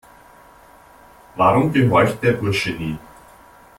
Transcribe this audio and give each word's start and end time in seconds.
Warum 1.35 1.71
gehorcht 1.71 2.23
der 2.23 2.33
Bursche 2.33 2.71
nie? 2.73 2.97